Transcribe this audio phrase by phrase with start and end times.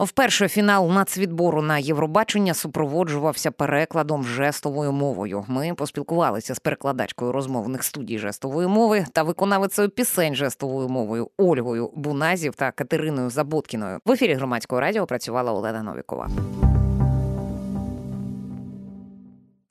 [0.00, 5.44] Вперше фінал нацвідбору на Євробачення супроводжувався перекладом жестовою мовою.
[5.48, 12.54] Ми поспілкувалися з перекладачкою розмовних студій жестової мови та виконавицею пісень жестовою мовою Ольгою Буназів
[12.54, 13.98] та Катериною Заботкіною.
[14.04, 16.28] В ефірі громадського радіо працювала Олена Новікова.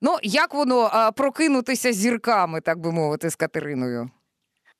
[0.02, 4.10] Ну, як воно прокинутися зірками, так би мовити, з Катериною?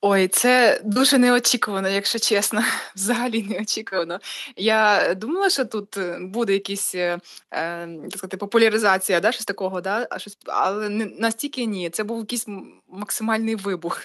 [0.02, 2.62] Ой, це дуже неочікувано, якщо чесно.
[2.96, 4.20] Взагалі неочікувано.
[4.56, 7.18] Я думала, що тут е, буде якісь е,
[7.50, 11.90] е, так сказати, популяризація, да, щось такого, да, а щось, але не настільки ні.
[11.90, 12.46] Це був якийсь
[12.88, 14.02] максимальний вибух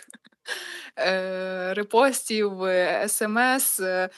[0.99, 2.61] е, репостів,
[3.07, 3.79] смс.
[3.79, 4.09] Е,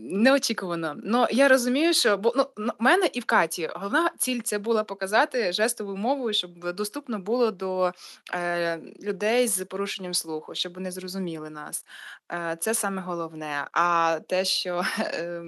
[0.00, 0.96] Неочікувано.
[1.04, 5.52] Ну я розумію, що бо ну мене і в Каті головна ціль це була показати
[5.52, 7.92] жестовою мовою, щоб доступно було до
[8.34, 11.84] е, людей з порушенням слуху, щоб вони зрозуміли нас.
[12.32, 13.66] Е, Це саме головне.
[13.72, 15.42] А те, що е,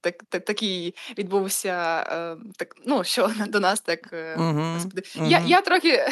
[0.00, 4.00] так, так, такий відбувся, е, так, ну, що до нас так.
[4.36, 5.02] Господи.
[5.16, 5.26] Угу.
[5.26, 6.04] Я я трохи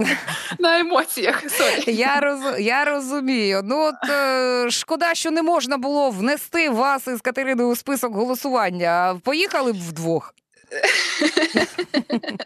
[0.58, 1.44] на емоціях.
[1.44, 1.90] Sorry.
[1.90, 3.60] Я роз, я розумію.
[3.64, 9.20] Ну от е, шкода, що не можна було внести вас із Катериною у список голосування.
[9.24, 10.34] Поїхали б вдвох.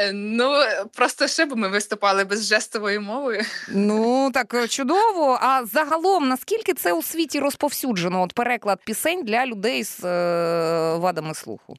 [0.00, 0.54] Е, ну,
[0.94, 3.40] просто ще б ми виступали без жестової мови.
[3.68, 5.38] Ну, так е, чудово.
[5.40, 8.22] А загалом, наскільки це у світі розповсюджено?
[8.22, 11.76] От переклад пісень для людей з е, вадами слуху?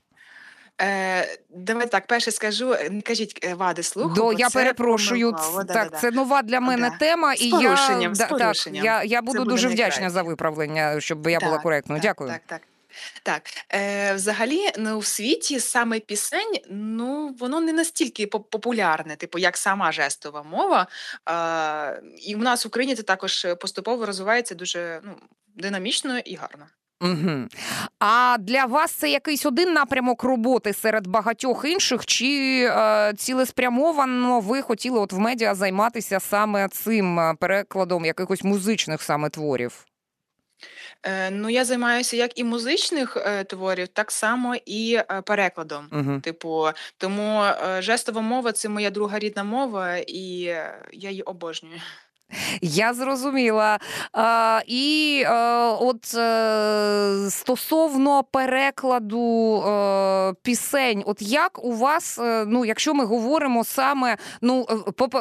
[0.82, 4.16] Е, Давай так, перше скажу, не кажіть е, вади слуху.
[4.16, 6.98] До, я перепрошую, ц, так, да, це нова для мене да.
[6.98, 7.78] тема, з і я,
[8.14, 12.02] з так, я, я буду дуже вдячна за виправлення, щоб я так, була коректною.
[12.02, 12.30] Дякую.
[12.30, 12.62] Так, так.
[13.24, 19.58] Так, е, взагалі, ну, в світі саме пісень, ну, воно не настільки популярне, типу, як
[19.58, 20.88] сама жестова мова.
[21.30, 25.16] Е, і в нас в Україні це також поступово розвивається дуже ну,
[25.56, 26.68] динамічно і гарно.
[27.02, 27.48] Угу.
[28.00, 34.62] А для вас це якийсь один напрямок роботи серед багатьох інших, чи е, цілеспрямовано ви
[34.62, 39.86] хотіли от в медіа займатися саме цим е, перекладом якихось музичних саме творів?
[41.04, 45.88] Е, ну, я займаюся як і музичних е, творів, так само і е, перекладом.
[45.92, 46.20] Угу.
[46.20, 46.68] Типу,
[46.98, 47.44] тому
[47.80, 50.30] жестова мова це моя друга рідна мова, і
[50.92, 51.82] я її обожнюю.
[52.62, 53.80] Я зрозуміла.
[54.14, 62.94] А, І а, от а, стосовно перекладу а, пісень, от як у вас, ну, якщо
[62.94, 64.68] ми говоримо саме, ну,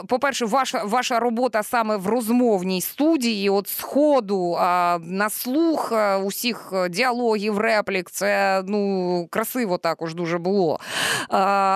[0.08, 4.56] по-перше, ваша ваша робота саме в розмовній студії, от сходу
[5.00, 5.92] на слух
[6.24, 10.80] усіх діалогів, реплік, це ну, красиво також дуже було.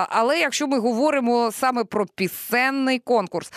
[0.08, 3.52] Але якщо ми говоримо саме про пісенний конкурс,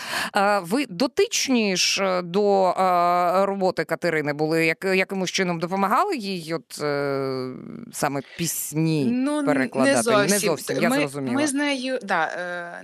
[0.62, 6.80] ви дотичні ж е, до е, роботи Катерини були, як якимось чином допомагали їй, от
[6.82, 7.50] е,
[7.92, 9.96] саме пісні ну, перекладати?
[9.96, 11.34] Не зовсім, не зовсім я ми, зрозуміла.
[11.34, 12.30] Ми з нею да,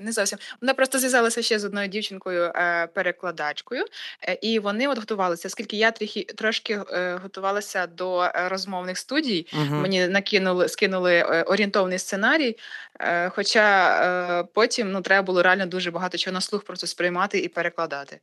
[0.00, 0.39] не зовсім.
[0.61, 2.53] Вона просто зв'язалася ще з одною дівчинкою
[2.94, 3.84] перекладачкою,
[4.41, 6.81] і вони от готувалися, оскільки я трохи трошки
[7.23, 9.47] готувалася до розмовних студій.
[9.53, 9.75] Угу.
[9.75, 12.56] Мені накинули, скинули орієнтовний сценарій.
[13.28, 18.21] Хоча потім ну, треба було реально дуже багато чого на слух просто сприймати і перекладати.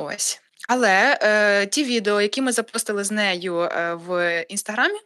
[0.00, 0.40] Ось.
[0.68, 4.98] Але е, ті відео, які ми запостили з нею е, в інстаграмі,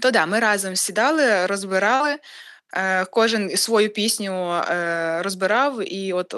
[0.00, 2.18] то да, ми разом сідали, розбирали.
[2.74, 6.34] Е, кожен свою пісню е, розбирав, і от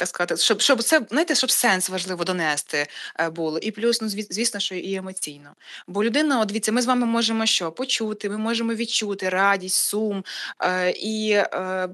[0.00, 2.86] так сказати, щоб щоб це знаєте, щоб сенс важливо донести
[3.20, 3.58] е, було.
[3.58, 5.50] І плюс, ну звісно, що і емоційно.
[5.86, 10.24] Бо людина, от дивіться, ми з вами можемо що почути, ми можемо відчути радість, сум
[10.62, 11.88] е, і е,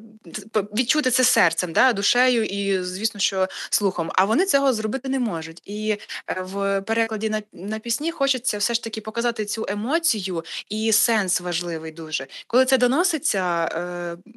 [0.57, 4.11] відчути це серцем, да, душею, і звісно, що слухом.
[4.15, 5.63] А вони цього зробити не можуть.
[5.65, 5.97] І
[6.41, 11.93] в перекладі на на пісні хочеться все ж таки показати цю емоцію і сенс важливий
[11.93, 12.27] дуже.
[12.47, 13.69] Коли це доноситься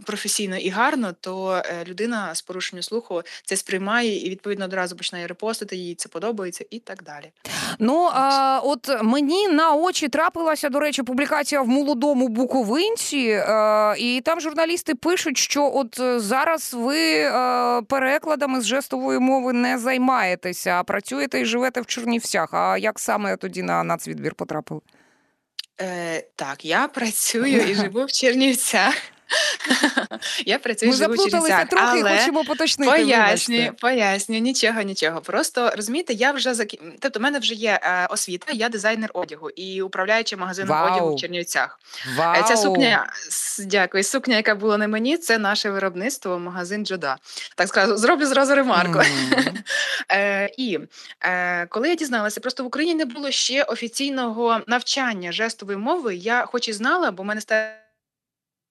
[0.06, 5.76] професійно і гарно, то людина з порушенням слуху це сприймає і відповідно одразу починає репостити,
[5.76, 7.32] їй це подобається і так далі.
[7.80, 14.22] Ну а от мені на очі трапилася, до речі, публікація в молодому буковинці, а, і
[14.26, 20.70] там журналісти пишуть, що от е, зараз ви а, перекладами з жестової мови не займаєтеся,
[20.70, 22.54] а працюєте і живете в Чернівцях.
[22.54, 24.82] А як саме тоді на нацвідбір потрапили?
[25.82, 28.94] Е, Так, я працюю і живу в Чернівцях.
[30.46, 32.92] Я працюю Ми в живучих заплуталися трохи, але хочемо поточнити.
[32.92, 35.22] Пояснюю, пояснюю, нічого, нічого.
[35.22, 36.80] Просто розумієте, я вже закі...
[37.00, 40.94] Тобто, в мене вже є е, освіта, я дизайнер одягу і управляюча магазином Вау.
[40.94, 41.80] одягу в Чернівцях.
[42.08, 42.44] Е, Вау.
[42.48, 43.10] Ця сукня,
[43.60, 47.18] дякую, сукня, яка була на мені, це наше виробництво, магазин Джода.
[47.56, 49.00] Так скажу, зроблю зразу ремарку.
[49.00, 49.58] Мгм.
[50.12, 50.80] Е, і
[51.22, 56.16] е, коли я дізналася, просто в Україні не було ще офіційного навчання жестової мови.
[56.16, 57.42] Я хоч і знала, бо в мене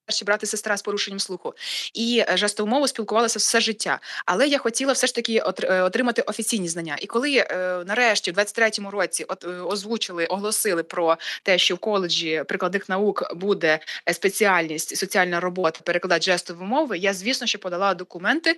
[0.08, 1.54] старші брат і сестра з порушенням слуху,
[1.94, 4.00] і е, жестову мову спілкувалася все життя.
[4.26, 6.96] Але я хотіла все ж таки е, отримати офіційні знання.
[7.00, 12.44] І коли е, нарешті, в 23-му році, от озвучили, оголосили про те, що в коледжі
[12.48, 13.78] прикладних наук буде
[14.12, 18.56] спеціальність соціальна робота, перекладач жестової мови, я звісно що подала документи.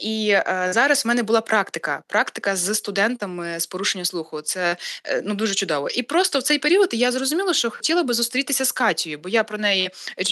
[0.00, 0.36] І
[0.70, 2.02] зараз в мене була практика.
[2.06, 4.40] Практика з студентами з порушенням слуху.
[4.40, 4.76] Це
[5.24, 5.88] ну дуже чудово.
[5.88, 9.44] І просто в цей період я зрозуміла, що хотіла би зустрітися з Катією, бо я
[9.44, 9.90] про неї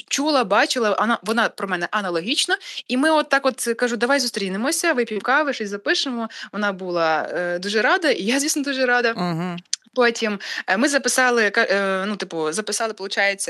[0.09, 0.97] чула, бачила.
[1.01, 2.57] Вона вона про мене аналогічна.
[2.89, 6.29] І ми, от так, от кажу, давай зустрінемося, вип'ємо кави, щось запишемо.
[6.53, 9.15] Вона була е, дуже рада, і я, звісно, дуже рада.
[9.17, 9.57] Мгм.
[9.97, 13.49] Потім е, ми записали е, ну, типу, записали, виходить,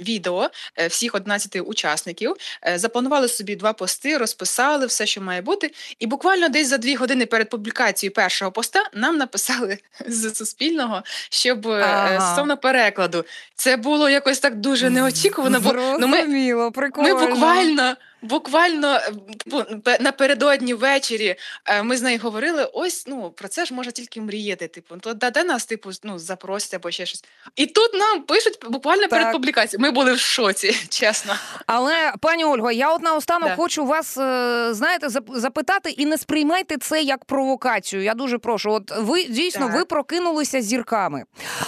[0.00, 2.36] відео е, всіх 11 учасників,
[2.74, 5.70] запланували собі два пости, розписали все, що має бути.
[5.98, 11.68] І буквально десь за дві години перед публікацією першого поста нам написали з Суспільного, щоб
[11.68, 12.20] Ага.
[12.20, 13.24] стосовно перекладу.
[13.54, 17.14] Це було якось так дуже неочікувано, бо ну, ми, прикольно.
[17.14, 17.96] ми буквально.
[18.22, 19.12] Буквально е,
[19.44, 21.36] типу, пе- напередодні ввечері
[21.66, 22.64] е, ми з нею говорили.
[22.72, 24.68] Ось ну про це ж можна тільки мріяти.
[24.68, 27.24] Типу, то да, де нас типу ну запросять або ще щось.
[27.56, 29.10] І тут нам пишуть буквально Так.
[29.10, 29.82] перед публікацією.
[29.82, 31.34] Ми були в шоці, чесно.
[31.66, 33.56] Але пані Ольго, я от наостанок Да.
[33.56, 38.02] хочу вас е, знаєте запитати і не сприймайте це як провокацію.
[38.02, 38.70] Я дуже прошу.
[38.72, 39.74] От ви дійсно Так.
[39.76, 41.24] ви прокинулися зірками.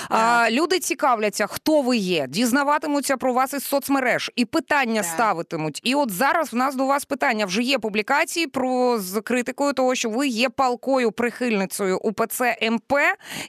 [0.08, 5.10] А, люди цікавляться, хто ви є, дізнаватимуться про вас із соцмереж і питання Так.
[5.14, 5.80] ставитимуть.
[5.82, 7.46] І от зараз в нас до вас питання.
[7.46, 12.92] Вже є публікації про з критикою того, що ви є палкою прихильницею УПЦ МП,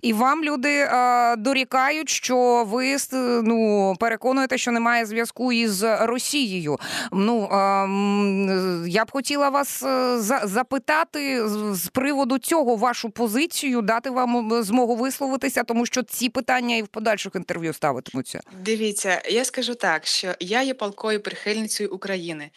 [0.01, 2.97] і вам люди е, дорікають, що ви
[3.43, 6.77] ну переконуєте, що немає зв'язку із Росією.
[7.11, 14.09] Ну е, я б хотіла вас е, за- запитати з- приводу цього вашу позицію, дати
[14.09, 18.39] вам змогу висловитися, тому що ці питання і в подальших інтерв'ю ставитимуться.
[18.65, 22.49] Дивіться, я скажу так, що я є палкою прихильницею України.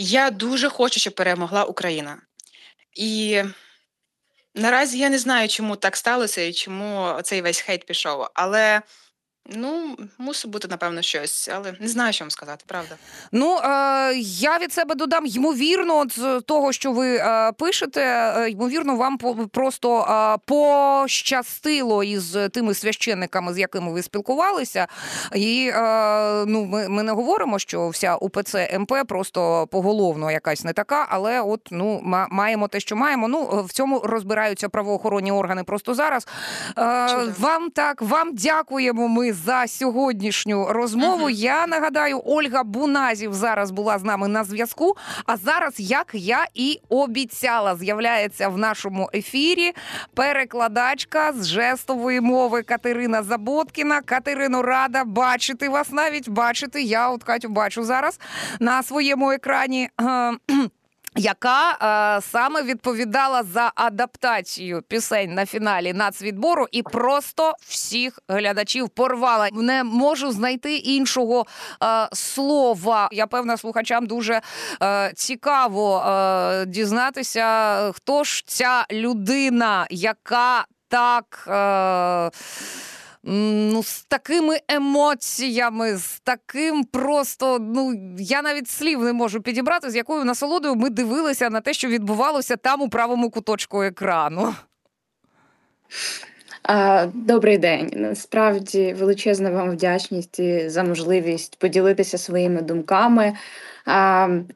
[0.00, 2.18] Я дуже хочу, щоб перемогла Україна.
[2.94, 3.42] І
[4.54, 8.26] наразі я не знаю, чому так сталося і чому цей весь хейт пішов.
[8.34, 8.82] Але
[9.48, 11.48] ну, мусить бути, напевно, щось.
[11.54, 12.94] Але не знаю, що вам сказати, правда.
[13.32, 18.00] Ну е, я від себе додам, ймовірно, з того, що ви е, пишете,
[18.36, 24.86] е, ймовірно, вам по- просто е, пощастило із тими священниками, з якими ви спілкувалися.
[25.34, 30.72] І е, ну, ми, ми не говоримо, що вся УПЦ МП просто поголовно якась не
[30.72, 33.28] така, але от ну ма- маємо те, що маємо.
[33.28, 36.26] Ну в цьому розбираються правоохоронні органи просто зараз.
[36.78, 37.32] Е, Чудово.
[37.38, 41.22] вам так, вам дякуємо ми за сьогоднішню розмову.
[41.22, 41.30] Мгм.
[41.30, 44.96] Я нагадаю, Ольга Буназів зараз була з нами на зв'язку.
[45.26, 49.72] А зараз, як я і обіцяла, з'являється в нашому ефірі
[50.14, 54.00] перекладачка з жестової мови Катерина Заботкіна.
[54.00, 56.82] Катерино, рада бачити вас навіть бачити.
[56.82, 58.20] Я от Катю бачу зараз
[58.60, 59.90] на своєму екрані.
[61.18, 61.70] Яка
[62.18, 69.48] е, саме відповідала за адаптацію пісень на фіналі нацвідбору і просто всіх глядачів порвала.
[69.52, 71.46] Не можу знайти іншого
[71.82, 73.08] е, слова.
[73.12, 74.40] Я певна слухачам дуже
[74.82, 76.04] е, цікаво
[76.66, 81.44] дізнатися, хто ж ця людина, яка так.
[81.48, 82.30] Е,
[83.30, 89.96] Ну, з такими емоціями, з таким просто, ну я навіть слів не можу підібрати, з
[89.96, 94.54] якою насолодою ми дивилися на те, що відбувалося там у правому куточку екрану.
[97.14, 97.90] Добрий день.
[97.96, 103.32] Насправді величезна вам вдячність за можливість поділитися своїми думками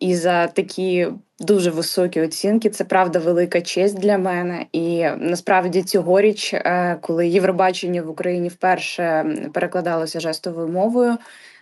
[0.00, 1.08] і за такі
[1.42, 2.70] дуже високі оцінки.
[2.70, 4.66] Це правда велика честь для мене.
[4.72, 11.16] І насправді цьогоріч, е, коли Євробачення в Україні вперше перекладалося жестовою мовою,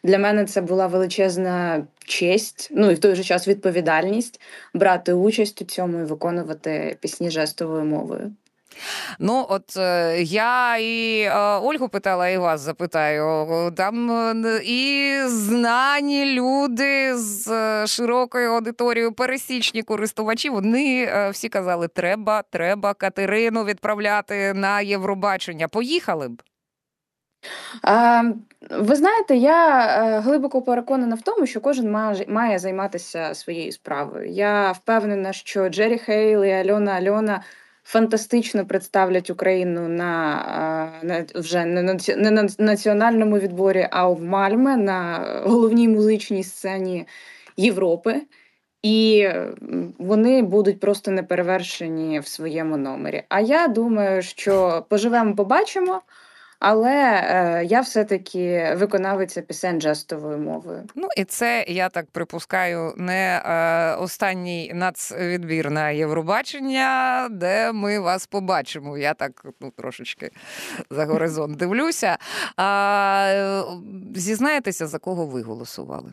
[0.04, 4.40] для мене це була величезна честь, ну і в той же час відповідальність
[4.75, 8.32] брати участь у цьому і виконувати пісні жестовою мовою.
[9.18, 13.46] Ну, от е, я і е, Ольгу питала, і вас запитаю.
[13.76, 17.46] Там е, і знані люди з
[17.87, 25.68] широкою аудиторією, пересічні користувачі, вони всі казали: треба, треба Катерину відправляти на Євробачення.
[25.68, 26.42] Поїхали б.
[28.70, 31.90] Ви знаєте, я глибоко переконана в тому, що кожен
[32.28, 34.30] має займатися своєю справою.
[34.30, 37.42] Я впевнена, що Джері Хейл і Альона Альона
[37.90, 45.88] фантастично представлять Україну на на вже не на національному відборі, а в Мальме на головній
[45.88, 47.06] музичній сцені
[47.56, 48.23] Європи.
[48.82, 49.28] І
[49.99, 53.23] вони будуть просто неперевершені в своєму номері.
[53.28, 56.00] А я думаю, що поживемо, побачимо.
[56.60, 60.82] Але е, я все-таки виконавиця пісень жестовою мовою.
[60.94, 68.26] Ну і це я так припускаю, не е, останній нацвідбір на Євробачення, де ми вас
[68.26, 68.98] побачимо.
[68.98, 70.30] Я так ну трошечки
[70.90, 72.18] за горизонт дивлюся.
[72.56, 73.62] А, е,
[74.14, 76.12] Зізнаєтеся, за кого ви голосували?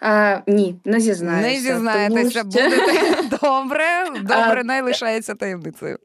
[0.00, 1.48] А, Ні, не зізнаюся.
[1.48, 2.60] Не зізнаєтеся, тому що...
[2.60, 3.86] будете добре,
[4.22, 5.98] добре, не лишається таємницею.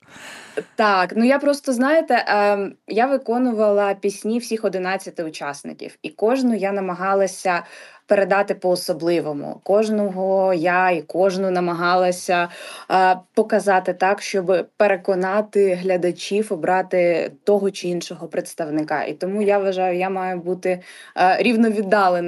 [0.75, 6.72] Так, ну я просто знаєте, ем, я виконувала пісні всіх 11 учасників, і кожну я
[6.72, 7.63] намагалася
[8.08, 9.62] передати по-особливому.
[9.64, 12.50] Кожного я і кожну намагалася
[12.92, 19.04] е, показати так, щоб переконати глядачів обрати того чи іншого представника.
[19.04, 20.80] І тому я вважаю, я маю бути
[21.18, 21.70] е, рівно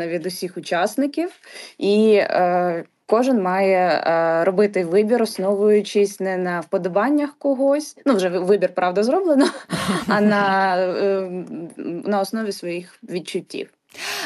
[0.07, 1.31] від усіх учасників
[1.77, 2.15] і.
[2.15, 7.97] Е, Кожен має е, робити вибір, основуючись не на вподобаннях когось.
[8.05, 9.45] Ну вже вибір правда зроблено,
[10.07, 11.21] а на, е,
[12.05, 13.74] на основі своїх відчуттів.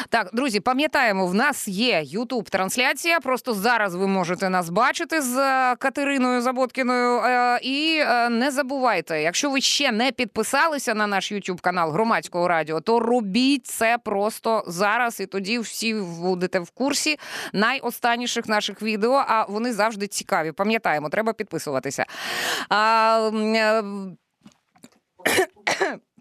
[0.08, 3.20] Так, друзі, пам'ятаємо, в нас є ютуб трансляція.
[3.20, 7.18] Просто зараз ви можете нас бачити з е, Катериною Заботкіною.
[7.18, 12.48] Е, і е, не забувайте, якщо ви ще не підписалися на наш ютуб канал громадського
[12.48, 15.20] радіо, то робіть це просто зараз.
[15.20, 17.18] І тоді всі будете в курсі
[17.52, 19.24] найостанніших наших відео.
[19.28, 20.52] А вони завжди цікаві.
[20.52, 22.04] Пам'ятаємо, треба підписуватися.
[22.68, 23.30] А,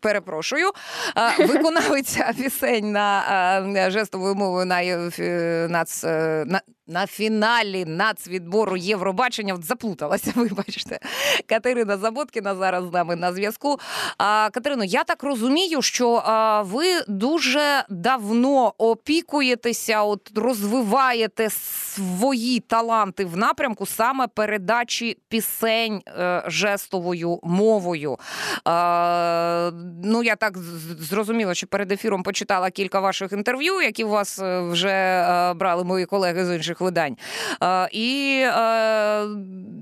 [0.01, 0.71] Перепрошую,
[1.39, 5.67] виконавиця пісень на жестовою мовою на е,
[6.03, 10.33] е, на, на фіналі нацвідбору Євробачення заплуталася.
[10.35, 10.99] Вибачте,
[11.45, 13.79] Катерина Заботкіна зараз з нами на зв'язку.
[14.17, 23.25] А Катерино, я так розумію, що а, ви дуже давно опікуєтеся, от розвиваєте свої таланти
[23.25, 28.17] в напрямку саме передачі пісень е, жестовою мовою.
[28.65, 29.71] А,
[30.03, 30.57] Ну, я так
[30.99, 35.83] зрозуміла, що перед ефіром почитала кілька ваших інтерв'ю, які у вас е, вже е, брали
[35.83, 37.17] мої колеги з інших видань.
[37.63, 38.39] Е, і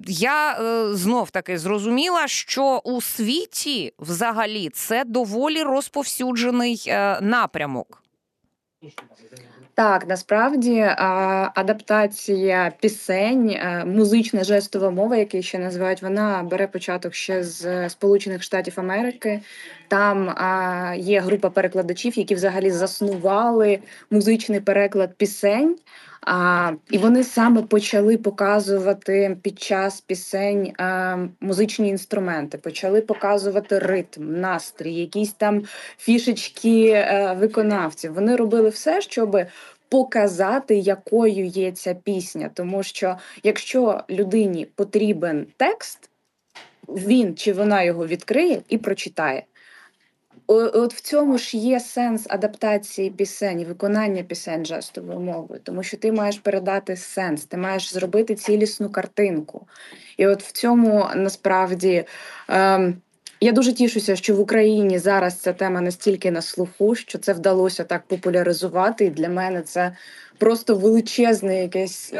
[0.07, 0.57] я
[0.93, 8.03] знов таки зрозуміла, що у світі взагалі це доволі розповсюджений напрямок.
[9.77, 10.81] Так, насправді
[11.55, 18.73] адаптація пісень, музична жестова мова, які ще називають, вона бере початок ще з Сполучених Штатів
[18.77, 19.41] Америки.
[19.87, 20.35] Там
[20.97, 23.79] є група перекладачів, які взагалі заснували
[24.11, 25.77] музичний переклад пісень.
[26.29, 34.39] А, І вони саме почали показувати під час пісень а, музичні інструменти, почали показувати ритм,
[34.39, 35.63] настрій, якісь там
[35.97, 38.13] фішечки а, е, виконавців.
[38.13, 39.37] Вони робили все, щоб
[39.89, 42.49] показати, якою є ця пісня.
[42.53, 46.09] Тому що якщо людині потрібен текст,
[46.87, 49.43] він чи вона його відкриє і прочитає.
[50.47, 56.11] От в цьому ж є сенс адаптації пісень, виконання пісень жестовою мовою, тому що ти
[56.11, 59.67] маєш передати сенс, ти маєш зробити цілісну картинку.
[60.17, 62.03] І от в цьому насправді
[62.49, 63.01] ем,
[63.41, 67.83] я дуже тішуся, що в Україні зараз ця тема настільки на слуху, що це вдалося
[67.83, 69.05] так популяризувати.
[69.05, 69.95] І для мене це
[70.37, 72.13] просто величезне якесь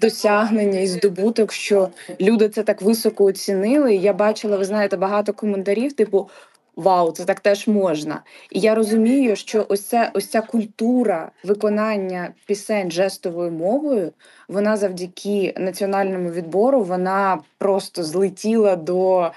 [0.00, 1.88] досягнення і здобуток, що
[2.20, 3.94] люди це так високо оцінили.
[3.94, 6.30] Я бачила, ви знаєте, багато коментарів, типу
[6.76, 8.22] вау, це так теж можна.
[8.50, 14.12] І я розумію, що ось це ось ця культура виконання пісень жестовою мовою,
[14.48, 19.30] вона завдяки національному відбору вона просто злетіла до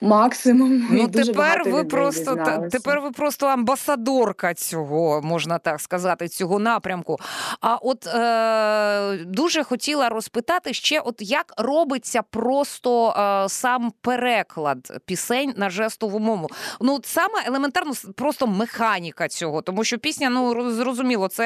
[0.00, 0.86] максимум.
[0.90, 6.58] Ну і дуже тепер ви просто тепер ви просто амбасадорка цього, можна так сказати, цього
[6.58, 7.18] напрямку.
[7.60, 15.54] А от е, дуже хотіла розпитати ще, от як робиться просто е, сам переклад пісень
[15.56, 16.48] на жестову мову.
[16.80, 21.44] Ну от саме елементарно просто механіка цього, тому що пісня, ну зрозуміло, це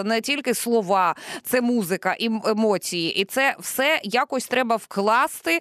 [0.00, 5.60] е, не тільки слова, це музика і емоції, і це все якось треба вкласти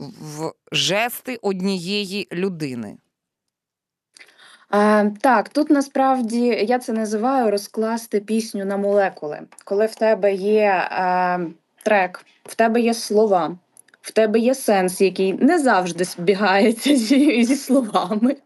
[0.00, 2.96] в жести однієї людини?
[4.68, 9.40] А, Так, тут насправді я це називаю розкласти пісню на молекули.
[9.64, 11.40] Коли в тебе є е,
[11.82, 13.56] трек, в тебе є слова,
[14.00, 18.36] в тебе є сенс, який не завжди збігається зі, зі словами.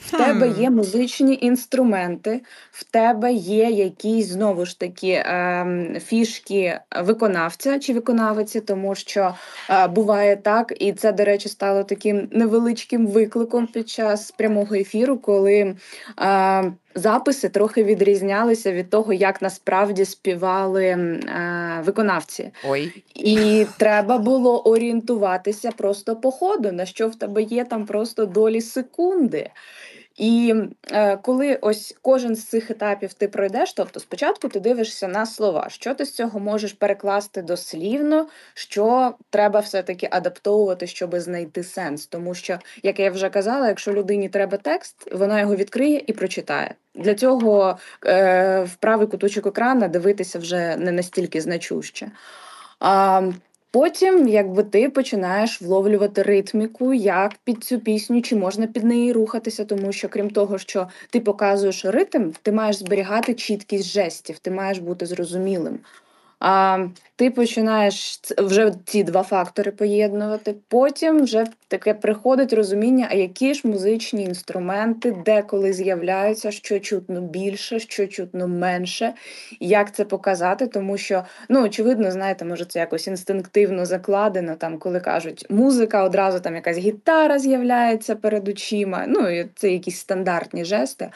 [0.00, 7.78] В тебе є музичні інструменти, в тебе є якісь знову ж таки ем, фішки виконавця
[7.78, 9.34] чи виконавиці, тому що
[9.70, 15.18] е, буває так, і це, до речі, стало таким невеличким викликом під час прямого ефіру,
[15.18, 15.76] коли.
[16.20, 22.50] Е, записи трохи відрізнялися від того, як насправді співали е, виконавці.
[22.68, 23.04] Ой.
[23.14, 28.60] І треба було орієнтуватися просто по ходу, на що в тебе є там просто долі
[28.60, 29.50] секунди.
[30.16, 30.54] І
[30.92, 35.68] е, коли ось кожен з цих етапів ти пройдеш, тобто спочатку ти дивишся на слова,
[35.68, 42.06] що ти з цього можеш перекласти дослівно, що треба все-таки адаптовувати, щоб знайти сенс.
[42.06, 46.74] Тому що, як я вже казала, якщо людині треба текст, вона його відкриє і прочитає.
[46.94, 52.10] Для цього е, в правий куточок екрана дивитися вже не настільки значуще.
[52.80, 53.22] А,
[53.76, 59.64] Потім, якби ти починаєш вловлювати ритміку, як під цю пісню, чи можна під неї рухатися,
[59.64, 64.78] тому що крім того, що ти показуєш ритм, ти маєш зберігати чіткість жестів, ти маєш
[64.78, 65.78] бути зрозумілим.
[66.40, 70.54] А ти починаєш вже ці два фактори поєднувати.
[70.68, 77.78] Потім вже таке приходить розуміння, а які ж музичні інструменти деколи з'являються, що чутно більше,
[77.78, 79.14] що чутно менше,
[79.60, 85.00] як це показати, тому що, ну, очевидно, знаєте, може, це якось інстинктивно закладено, там, коли
[85.00, 89.04] кажуть, музика, одразу там якась гітара з'являється перед очима.
[89.08, 91.10] Ну, це якісь стандартні жести.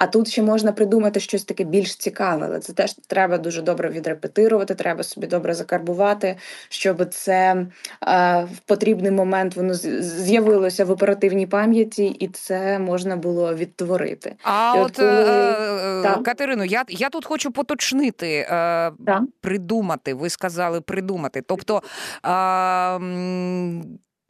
[0.00, 3.88] А тут ще можна придумати щось таке більш цікаве, але це теж треба дуже добре
[3.88, 6.36] відрепетирувати, треба собі добре закарбувати,
[6.68, 7.66] щоб це
[8.08, 14.34] е, в потрібний момент воно з'явилося в оперативній пам'яті, і це можна було відтворити.
[14.42, 15.08] А і от, от коли...
[15.08, 18.92] е, е, Катерину, я я тут хочу поточнити, е,
[19.40, 20.14] придумати.
[20.14, 21.42] Ви сказали придумати.
[21.46, 21.82] Тобто.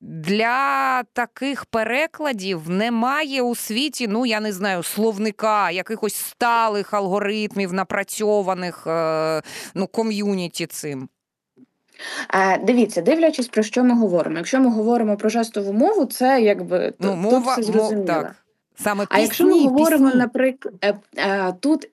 [0.03, 7.73] Е, для таких перекладів немає у світі, ну я не знаю, словника, якихось сталих алгоритмів,
[7.73, 9.43] напрацьованих е,
[9.75, 11.09] ну, ком'юніті цим.
[12.63, 14.37] Дивіться, дивлячись, про що ми говоримо.
[14.37, 17.97] Якщо ми говоримо про жестову мову, це якби ну, мова, все зрозуміло.
[17.97, 18.37] Мов, так.
[18.79, 20.21] Саме пісні, А якщо ми говоримо, пісні.
[20.21, 20.75] наприклад,
[21.17, 21.89] е, тут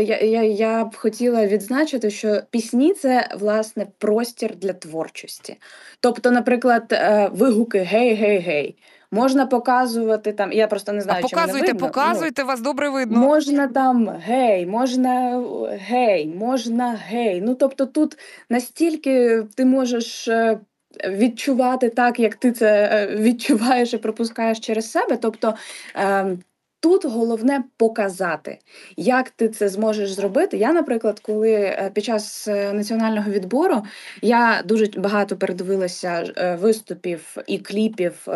[0.00, 5.56] я, я, я б хотіла відзначити, що пісні це власне простір для творчості.
[6.00, 8.78] Тобто, наприклад, е, вигуки гей, гей, гей.
[9.10, 11.86] Можна показувати там, я просто не знаю, а показуйте, чи мене видно.
[11.88, 13.18] показуйте, ну, вас добре видно.
[13.18, 15.44] Можна там гей, можна
[15.88, 17.40] гей, можна гей.
[17.40, 18.18] Ну тобто, тут
[18.50, 20.60] настільки ти можеш е,
[21.08, 25.16] відчувати так, як ти це е, відчуваєш і пропускаєш через себе.
[25.16, 25.54] Тобто
[25.94, 26.38] ем,
[26.80, 28.58] Тут головне показати,
[28.96, 30.56] як ти це зможеш зробити.
[30.56, 33.82] Я, наприклад, коли е, під час е, національного відбору
[34.22, 38.26] я дуже багато передивилася е, виступів і кліпів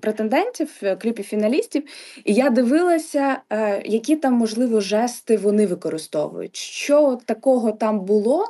[0.00, 1.82] претендентів, кліпів фіналістів,
[2.24, 3.38] і я дивилася,
[3.84, 8.44] які там можливо жести вони використовують, що такого там було,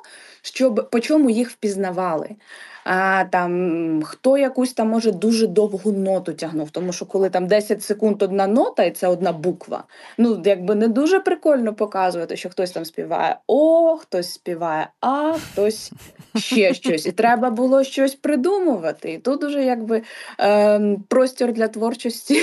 [0.47, 2.37] щоб по чому їх впізнавали
[2.85, 7.83] а, там хто якусь там може дуже довгу ноту тягнув, тому що коли там 10
[7.83, 9.85] секунд одна нота, і це одна буква,
[10.19, 15.93] ну якби не дуже прикольно показувати, що хтось там співає О, хтось співає А, хтось
[16.37, 17.07] ще щось.
[17.07, 19.13] І треба було щось придумувати.
[19.13, 20.03] І тут уже якби
[20.41, 22.43] е, простір для творчості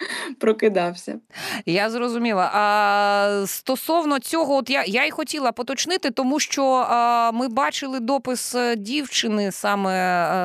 [0.38, 1.20] прокидався.
[1.66, 2.50] Я зрозуміла.
[2.54, 8.54] А стосовно цього, от я я й хотіла поточнити, тому що а, ми бачили допис
[8.54, 9.94] е, дівчини саме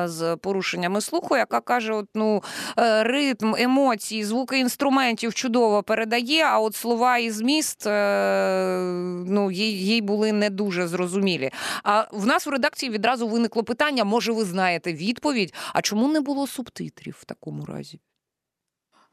[0.04, 2.42] е, з порушеннями слуху, яка каже: от, ну,
[2.78, 10.32] е, ритм, емоції, звуки інструментів чудово передає, а от слова і зміст ну, їй, були
[10.32, 11.50] не дуже зрозумілі.
[11.82, 15.54] А в нас в редакції відразу виникло питання: може, ви знаєте відповідь?
[15.72, 18.00] А чому не було субтитрів в такому разі?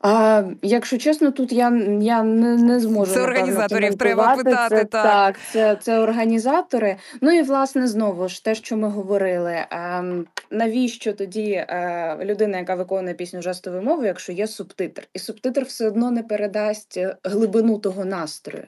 [0.05, 1.69] А, Якщо чесно, тут я
[2.01, 4.75] я не не зможу Це організаторів треба питати.
[4.75, 6.95] Це, так, так, це це організатори.
[7.21, 9.55] Ну і власне знову ж те, що ми говорили.
[9.69, 10.03] А,
[10.51, 15.87] навіщо тоді а, людина, яка виконує пісню жестовою мовою, якщо є субтитр, і субтитр все
[15.87, 18.65] одно не передасть глибину того настрою.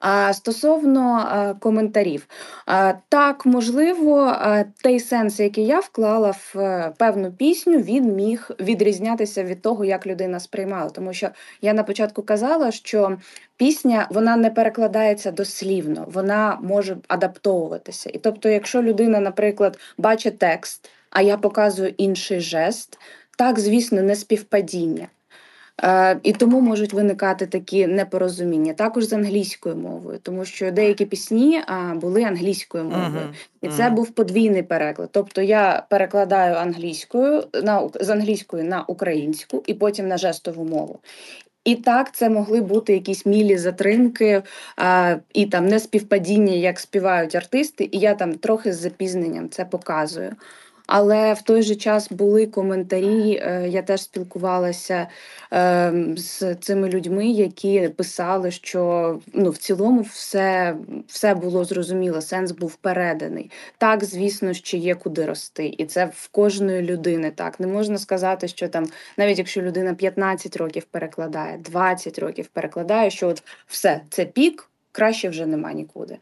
[0.00, 2.28] А стосовно коментарів,
[3.08, 4.36] так можливо,
[4.82, 10.06] той сенс, який я вклала в е, певну пісню, він міг відрізнятися від того, як
[10.06, 10.90] людина сприймала.
[10.90, 11.28] Тому що
[11.62, 13.18] я на початку казала, що
[13.56, 18.10] пісня вона не перекладається дослівно, вона може адаптовуватися.
[18.14, 22.98] І тобто, якщо людина, наприклад, бачить текст, а я показую інший жест,
[23.38, 25.08] так, звісно, не співпадіння.
[25.82, 28.72] Е, І тому можуть виникати такі непорозуміння.
[28.72, 31.62] Також з англійською мовою, тому що деякі пісні
[31.94, 35.08] були англійською мовою, і це був подвійний переклад.
[35.12, 40.98] Тобто я перекладаю англійською на з англійської на українську і потім на жестову мову.
[41.64, 44.42] І так, це могли бути якісь мілі затримки
[44.76, 50.32] а, і там неспівпадіння, як співають артисти, і я там трохи з запізненням це показую.
[50.88, 53.40] Але в той же час були коментарі.
[53.42, 55.08] е, Я теж спілкувалася
[55.52, 62.52] е, з цими людьми, які писали, що ну в цілому все, все було зрозуміло, сенс
[62.52, 63.50] був переданий.
[63.78, 67.30] Так, звісно, що є куди рости, і це в кожної людини.
[67.30, 73.10] Так не можна сказати, що там, навіть якщо людина 15 років перекладає, 20 років перекладає,
[73.10, 76.18] що от все це пік, краще вже нема нікуди.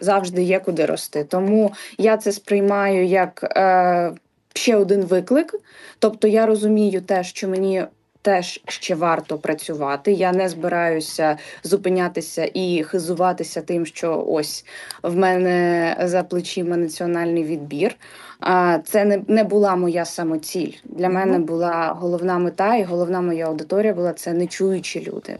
[0.00, 1.24] Завжди є куди рости.
[1.24, 4.12] Тому я це сприймаю як е,
[4.54, 5.54] ще один виклик.
[5.98, 7.84] Тобто я розумію те, що мені
[8.22, 10.12] теж ще варто працювати.
[10.12, 14.64] Я не збираюся зупинятися і хизуватися тим, що ось
[15.02, 17.96] в мене за плечима національний відбір.
[18.40, 20.72] А це не, не була моя самоціль.
[20.84, 25.36] Для мене була головна мета, і головна моя аудиторія була це нечуючі люди.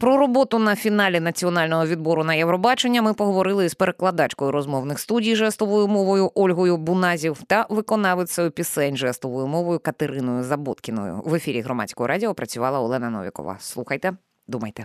[0.00, 5.88] Про роботу на фіналі національного відбору на Євробачення ми поговорили з перекладачкою розмовних студій жестовою
[5.88, 11.22] мовою Ольгою Буназів та виконавицею пісень жестовою мовою Катериною Заботкіною.
[11.24, 13.56] В ефірі громадського радіо працювала Олена Новікова.
[13.60, 14.12] Слухайте,
[14.48, 14.84] думайте.